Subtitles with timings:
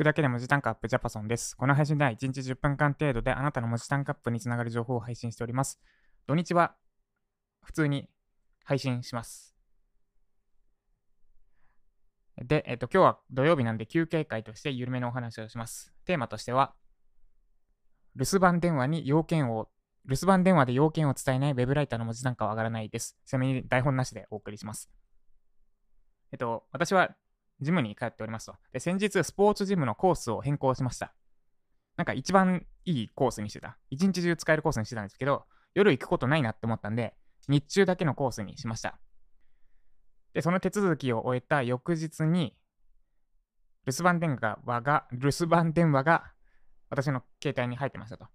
[0.00, 1.54] くだけで文字単価アップジャパソンです。
[1.54, 5.78] この配信では1日10分間程度であなたの文字単価アップにつながる情報を配信しております。
[6.26, 6.74] 土日は
[7.62, 8.08] 普通に
[8.64, 9.54] 配信します。
[12.42, 15.92] で、えっと、今日は土曜日なんで休憩会として緩めのお話をします。
[16.06, 16.72] テーマとしては、
[18.16, 19.68] 留守番電話に要件を、
[20.06, 23.18] 留守番電話で要件を伝えないウェブライターの文字単価は上がらないです。
[23.26, 24.90] ちなみに台本なしでお送りします。
[26.32, 27.14] えっと、私は
[27.60, 28.56] ジムに通っておりますと。
[28.72, 31.14] で、先日、スポーツジムのコースを変更しました。
[31.96, 33.76] なんか一番いいコースにしてた。
[33.90, 35.44] 一日中使えるコースにしてたんですけど、
[35.74, 37.14] 夜行くことないなって思ったんで、
[37.48, 38.98] 日中だけのコースにしました。
[40.32, 42.56] で、その手続きを終えた翌日に、
[43.86, 46.32] 留守番電話が、留守番電話が
[46.88, 48.26] 私の携帯に入ってましたと。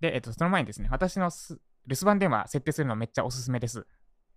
[0.00, 1.30] で、えっと、その前にですね、私の
[1.86, 3.86] 留守番電話設定するのめっちゃおすすめです。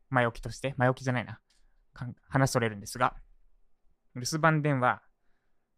[0.09, 1.39] 前置きとして、前置きじゃないな。
[1.93, 3.15] かん話それるんですが、
[4.15, 5.01] 留守番電話、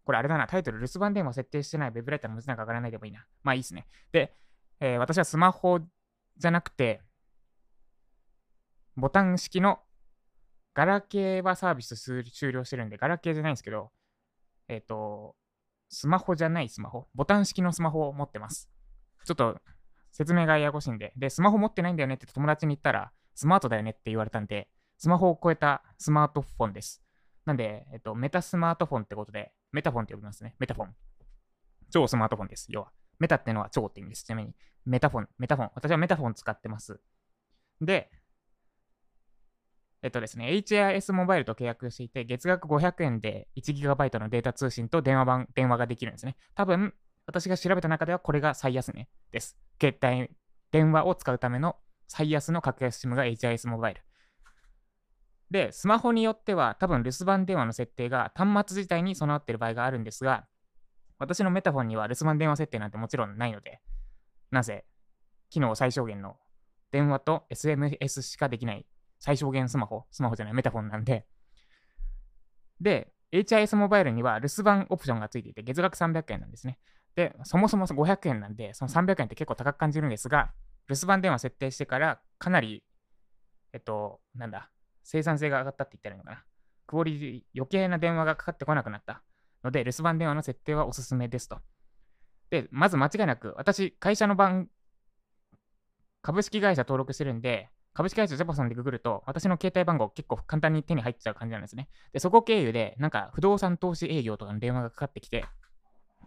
[0.04, 3.26] これあれだな、タイトル、留守番電話設定してないウェブライターの文字なんか上がらないでもいいな。
[3.44, 3.88] まあいいですね。
[4.12, 4.36] で、
[4.80, 5.80] えー私はスマホ
[6.38, 7.02] じゃなくて、
[8.96, 9.80] ボタン式の
[10.74, 13.92] ガラケーはサービス終了してるんで、ガラケーじゃないんですけど、
[14.68, 15.36] えっ、と、
[15.90, 18.70] スマホじゃないスマホ、ボタン式のスマホを持ってます。
[19.26, 19.60] ちょっと
[20.12, 27.01] 説明がややこしいんで、で、スマホ持ってないんだよねって友達に言ったら、スマートだよねって言われたんで、スマホを超えたスマートフォンです。
[27.46, 30.56] なんで、えっと、メタスマートフォンってことで、メタフォンって呼びますね。
[30.60, 30.96] メタフォン。
[31.90, 32.68] 超スマートフォンです。
[32.70, 32.92] 要は。
[33.20, 34.24] メタってのは超って意味です。
[34.24, 34.56] ちなみに。
[34.86, 35.72] メタフォン、メタフォン。
[35.76, 37.00] 私はメタフォン使ってます。
[37.82, 38.12] で、
[40.04, 46.38] えっとですね、HIS モバイルと契約していて、月額500円で 1GB のデータ通信と電話番、電話ができるんですね。
[46.56, 46.94] 多分、
[47.28, 49.58] 私が調べた中ではこれが最安値です。
[49.80, 50.36] 携帯、
[50.72, 51.76] 電話を使うための
[52.08, 54.02] 最安の格安 SIM が HIS モバイル。
[55.52, 60.48] で、スマホによっては多分留守番電話の設定が端末自体に備わっている場合があるんですが、
[61.20, 63.82] 私のメタフォンには留守番電話設定なんてもちろんないので、
[64.50, 64.86] なぜ、
[65.50, 66.38] 機能最小限の
[66.92, 68.86] 電話と SMS しかできない
[69.20, 71.26] 最小限スマホ、スマホじゃないメタフォンなんで、
[72.80, 76.80] で、HIS モバイルには留守番オプションがついていて、月額300円なんですね。
[77.16, 80.54] で、そもそも500円なんで、その300円って結構高く感じるんですが、
[80.88, 82.84] 留守番電話設定してからかなり、
[83.74, 84.72] えっと、なんだ、
[85.04, 86.44] 生産性が上がったって言ったらいいのかな。
[86.88, 89.24] クオリティ、余計な電話がかかってこなくなった
[89.64, 91.60] ので、留守番電話の設定はおすすめですと。
[92.50, 94.70] で、まず間違いなく、私、会社の番、
[96.22, 101.90] 株式会社登録してるんで、株式会社ジャパソンでググると、私の携帯番号結構簡単に手に入っちゃう感じなんですね。
[102.14, 105.46] で、そこ経由で、なんか不動産投資営業とかの電話がかかってきて、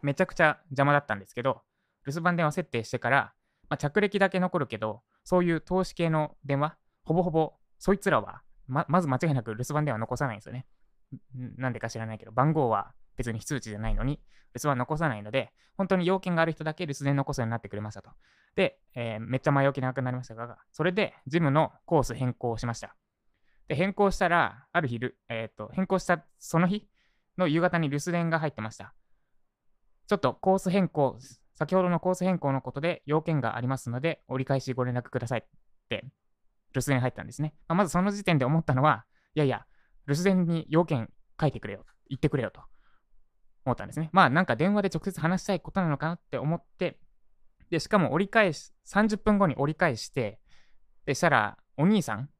[0.02, 1.62] めちゃくちゃ邪魔だったんですけど、
[2.06, 3.32] 留守番電話設定してから、
[3.70, 10.66] まあ、着歴だけ残るけど、そういう投資系の電話、ほぼほぼ、そいつらは、ままず間違いなく留守番電話残さないんですよね。
[11.56, 14.20] なんでか知らないけど、番号は別に非通知じゃないのに、
[14.54, 18.10] 留守番残さないので、本当に要件がある人だけ留守電残すようになってくれましたと。
[18.56, 22.96] で、えーめっちゃ前置き長くなりましたが、それでジムのコース変更しました。
[23.68, 26.88] で、変更したら、ある日、えっ、と、変更したその日
[27.38, 28.94] の夕方に留守電が入ってました。
[30.06, 31.18] ちょっとコース変更、
[31.54, 35.42] 先ほどのコース変更のことで要件がありますので、折り返しご連絡くださいっ
[35.88, 36.04] て、
[36.74, 37.54] 留守電入ったんですね。
[37.68, 39.04] ままずその時点で思ったのは、
[39.34, 39.64] いやいや、
[40.06, 41.08] 留守電に要件
[41.40, 42.60] 書いてくれよ、言ってくれよと
[43.64, 44.10] 思ったんですね。
[44.12, 46.98] まあなんか電話で直接話したいことなのかなって思って、
[47.70, 50.40] で、しかも折り返し、30分後に折り返して、
[51.06, 52.30] で、したら、お兄さん、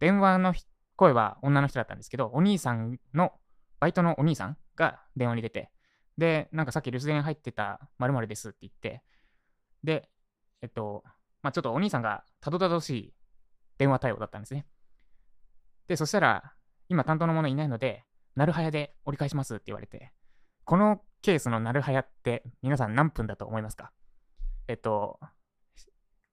[0.00, 0.54] 電話の
[0.96, 3.32] 声は女の人だったんですけど、お兄さんの、
[3.80, 5.70] バイトのお兄さんが電話に出て、
[6.18, 9.02] で、なんかさっき留守電入ってた〇〇ですって言って、
[9.82, 10.08] で、
[10.62, 11.02] えっと、
[11.42, 13.14] まあちょっとお兄さんがたどたどしい
[13.78, 14.66] 電話対応だったんですね。
[15.88, 16.54] で、そしたら、
[16.88, 18.04] 今担当の者いないので、
[18.36, 20.12] なるはやで折り返しますって言われて、
[20.64, 23.92] このケースのなるはやって皆さん何分だと思いますか？
[24.68, 25.18] えっと、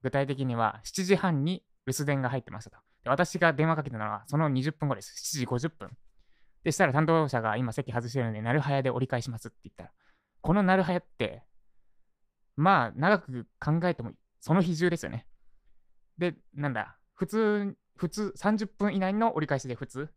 [0.04, 2.78] 具体的には7時半に留守電が入ってましたと。
[3.04, 5.14] で私が電話かけたのはその20分後です。
[5.36, 5.98] 7時50分。
[6.64, 9.92] でしたら担当者が今席外してるので、なるはやで折り返しますって言ったら、
[10.42, 11.44] このなるはやって、
[12.56, 14.12] まあ長く考えても
[14.42, 15.26] その日中ですよね。
[16.18, 20.10] で、なんだ、普通、普通、30分以内の折り返しで普通。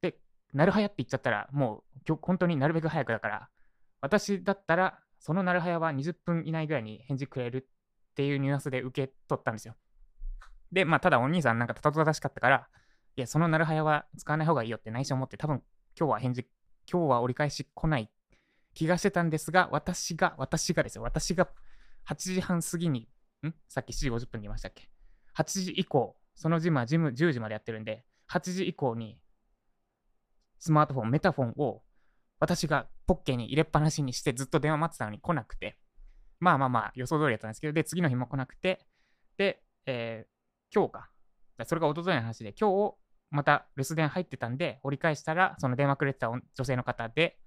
[0.00, 0.20] で、
[0.52, 3.48] なるはやって言っちゃったら、もう今日本当になるべく早くだから、
[4.00, 7.66] 私だったら、そのなるはやは20分以内ぐらいに返事くれる
[8.12, 9.74] っていうニュアンスで受け取ったんですよ。
[10.70, 12.68] で、まあ、ただお兄さんなんかたたたしかったから、
[13.16, 15.60] いや、そのなるはやは使わない方がいいよって内心思って、多分
[15.98, 16.46] 今日は返事、
[16.88, 18.08] 今日は折り返し来ない
[18.74, 21.48] 気がしてたんですが、私が、私がですよ、私が
[22.06, 23.08] 8時半過ぎに、
[23.44, 23.52] ん？
[23.68, 24.88] さっき7時50分に言いましたっけ
[25.36, 29.18] ?8 時以降、そのジムはジム10時までやってるんで、8時以降に
[30.60, 31.82] スマートフォン、メタフォンを
[32.38, 35.76] 私がポッケに入れっぱなしにしてずっと電話待ってたのに来なくて、
[36.38, 38.86] まあまあまあ予想通りだったんですけど、で、次の日も来なくて、
[39.36, 41.10] で、えー、今日か。
[41.66, 42.94] それが一昨日の話で、今日
[43.30, 47.40] また留守電入ってたんで、折り返したら、その電話くれてた女性の方で、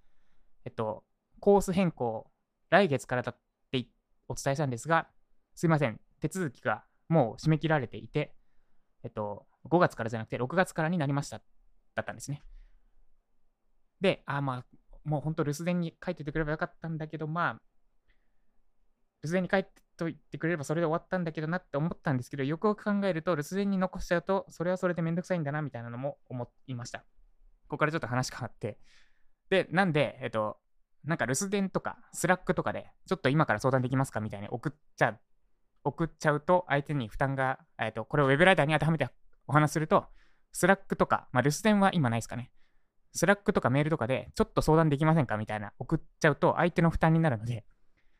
[0.65, 1.05] えっと、
[1.39, 2.29] コース変更、
[2.69, 3.39] 来月からだっ
[3.71, 3.85] て
[4.27, 5.07] お伝えしたんですが、
[5.55, 8.35] すいません、手続きがもう締め切られていて、
[9.03, 11.41] えっと、5月からじゃなくて6月からになりました、
[11.95, 12.41] だったんですね。
[13.99, 14.65] で、あ、まあ、
[15.03, 17.53] もう本当留守電に書いててくればよかったんだけど、まあ、
[19.23, 19.69] 留守電に書いて
[20.01, 26.99] といてくれればそれで終わったんだけどなって思ったんですけど、よくよく考えると留守電に残しちゃうと、それはそれでめんどくさいんだなみたいなのも思いました。
[26.99, 27.05] こ
[27.69, 28.79] こからちょっと話変わって。
[29.49, 30.57] で、なんで、えっと、
[31.03, 35.19] なんか留守電とか、 Slack とかで、ちょっと今から相談できますかみたいに送っちゃ、
[35.83, 39.09] 送っちゃうと、相手に負担が、えっと、これをウェブライターに当てはめて
[39.47, 40.05] お話すると、
[40.51, 42.51] Slack とか、まあ、留守電は今ないですかね。
[43.13, 47.65] Slack とかメールとかで、ちょっと相談できませんかみたいな送っちゃうと、相手の負担になるので、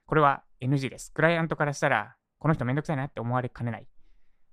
[0.06, 1.12] これは NG です。
[1.14, 3.88] クライアントからしたら、この人めんどくさいなって思われかねない。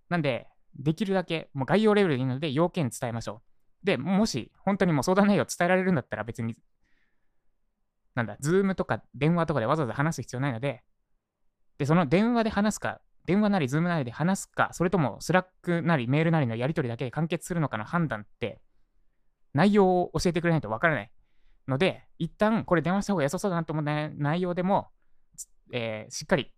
[0.08, 3.42] なんで、できるだけ、もう概要レベルでいいので、要件伝えましょ
[3.82, 3.86] う。
[3.86, 6.54] で、もし、本当にもう相談内容伝えられるんだったら別に、
[8.14, 10.82] なんだ、 Zoom とか電話とかでわざわざ話す必要ないので、
[11.78, 18.60] で、その電話で話すか、電話なり Zoom なりで話すか、それとも Slack なりメールなりのやり取りだけで完結するのかの判断って、
[19.54, 21.10] 内容を教えてくれないとわからない
[21.68, 24.88] ので、一旦これ電話した方が良さそうだなと思った内容でも、
[25.72, 26.52] えー、しっかり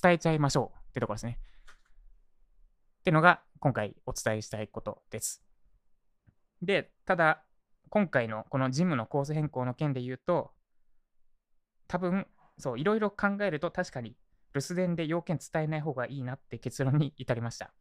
[0.00, 1.38] 伝えちゃいましょうってところですね。
[3.00, 5.42] ってのが今回お伝えしたいことです。
[6.62, 7.42] で、ただ、
[7.88, 10.52] 今回のこのジムのコース変更の件で言うと、
[11.88, 12.26] 多分、
[12.58, 14.16] そう、いろいろ考えると確かに
[14.56, 17.74] 留守電で要件伝えない方がいいなって結論に至りました。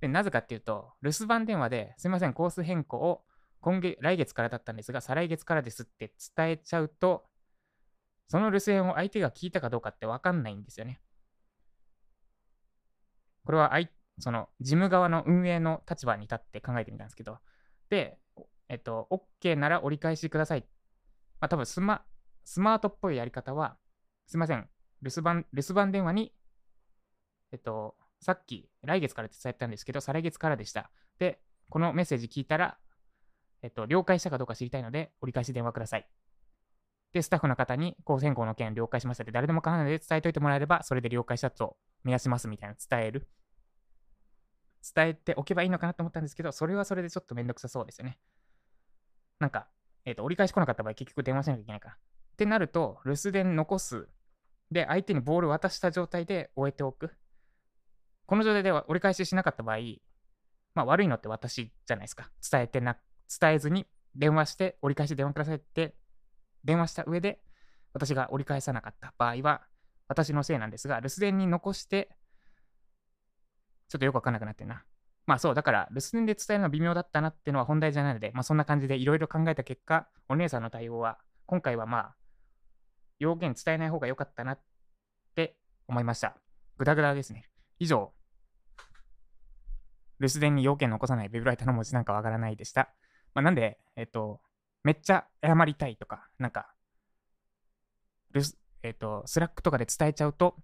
[0.00, 3.24] で、なぜかっていうと、留守番電話ですいません、コース変更を
[3.60, 7.26] 今月、来月からだったんですが、再来月からですって伝えちゃうと、
[8.28, 11.00] その留守電を相手が聞いたかどうかってわかんないんですよね。
[13.44, 13.78] これは
[14.18, 17.38] その事務側の運営の立場に立って考えてみたんですけど、
[17.90, 18.18] で、
[18.68, 20.66] えっと、OK なら折り返しください。
[21.40, 22.04] まあ多分スマ、
[22.44, 23.76] スマートっぽいやり方は、
[24.26, 24.68] すいません、
[25.02, 26.32] 留守番、留守番電話に、
[27.52, 30.90] えっと、さっき来月からって伝えたんですけど、再来月からでした。
[31.18, 32.78] で、このメッセージ聞いたら、
[33.62, 36.08] えっと、了解したかどうか知りたいので、折り返し電話ください。
[37.12, 43.28] で、スタッフの方に、高専校の件了解しましたって誰でも構わないので伝えといてもらえれば、それで了解したと目指しますみたいな伝える。
[44.94, 48.18] 伝えておけばいいのかなと思ったんですけど、それはそれでちょっとめんどくさそうですよね。
[49.40, 49.68] なんか、
[50.04, 51.94] えっ、ー、と、折り返し来なかった場合、結局電話しなきゃいけないから。
[51.94, 51.98] っ
[52.36, 54.08] てなると、留守電残す。
[54.70, 57.10] で、相手にボール渡した状態で終えておく。
[58.26, 59.78] この状態では折り返ししなかった場合、
[60.74, 62.30] まあ悪いのって私じゃないですか。
[62.50, 62.98] 伝えてな、
[63.40, 65.94] 伝えずに電話して折り返し電話くださいって
[66.64, 67.40] 電話した上で
[67.92, 69.62] 私が折り返さなかった場合は
[70.08, 72.10] 私のせいなんですが、留守電に残して
[73.88, 74.84] ちょっとよくわかんなくなってるな。
[75.26, 82.14] まあそう、だから留守電で伝えるのは微妙だったなっていうのは本題じゃないので、まあそんな感じでいろいろ考えた結果、お姉さんの対応は、今回はまあ、
[83.18, 84.60] 要件伝えない方が良かったなっ
[85.34, 85.56] て
[85.86, 86.36] 思いました。
[86.76, 87.48] ぐだぐだですね。
[87.78, 88.12] 以上、
[90.20, 92.92] 留守電に要件残さないベブライターの文字なんかわからないでした。
[93.34, 94.40] まあなんで、えっと、
[94.84, 96.72] めっちゃ謝りたいとか、なんか、
[98.82, 100.56] えっと、 Slack とかで伝えちゃうと、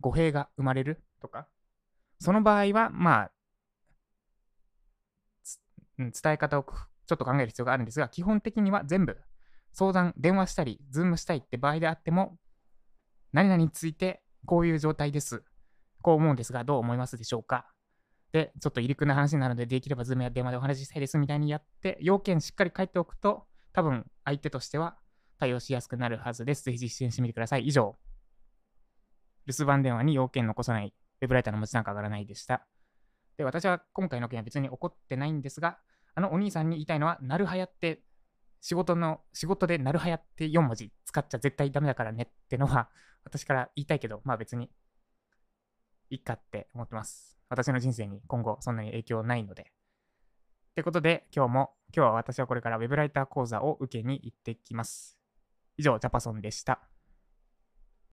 [0.00, 1.48] 語弊が生まれるとか、
[2.20, 3.32] その場合は、まあ、
[5.98, 6.66] 伝え方を
[7.06, 9.18] ちょっと考える必要があるんですが、基本的には全部
[9.78, 12.38] 相談、電話したり、 Zoom したいって場合であっても、
[13.34, 15.44] 何々についてこういう状態です。
[16.00, 17.66] こう思うんですが、どう思いますでしょうか
[18.32, 24.96] で、ちょっと入り組んだ話なので、できればズームや電話でお話ししたいですみたいにやって、要件しっかり書いておくと、多分相手としては
[25.38, 26.64] 対応しやすくなるはずです。
[26.64, 27.66] ぜひ実践してみてください。
[27.66, 27.98] 以上、
[29.44, 32.66] 留守番電話に要件残さないウェブライターの文字なんか上がらないでした。
[33.36, 35.76] で、私は今回の件は別に怒ってないんですが、
[36.14, 38.05] あのお兄さんに言いたいのは、なるはやって、
[38.66, 42.90] 仕事の、仕事でなるはやって4文字使っちゃ絶対ダメだからねってのは、
[43.22, 44.72] 私から言いたいけど、まあ別に、
[46.10, 47.38] いいかって思ってます。
[47.48, 49.62] 私の人生に今後そんなに影響ないので。
[49.62, 55.16] ってことで、今日も、今日は私はこれから web ライター講座を受けに行ってきます。
[55.76, 56.80] 以上、ジャパソンでした。